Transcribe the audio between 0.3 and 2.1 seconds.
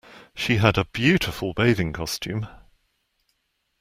She had a beautiful bathing